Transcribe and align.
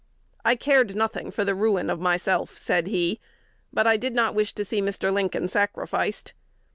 "I 0.43 0.55
cared 0.55 0.95
nothing 0.95 1.29
for 1.29 1.45
the 1.45 1.53
ruin 1.53 1.91
of 1.91 1.99
myself," 1.99 2.57
said 2.57 2.87
he; 2.87 3.19
"but 3.71 3.85
I 3.85 3.97
did 3.97 4.15
not 4.15 4.33
wish 4.33 4.51
to 4.55 4.65
see 4.65 4.81
Mr. 4.81 5.13
Lincoln 5.13 5.47
sacrificed." 5.47 6.33